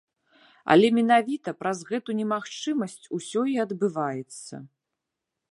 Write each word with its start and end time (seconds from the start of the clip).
Але 0.75 0.87
менавіта 0.97 1.53
праз 1.61 1.83
гэту 1.91 2.15
немагчымасць 2.21 2.99
усё 3.19 3.41
і 3.53 3.55
адбываецца. 3.67 4.55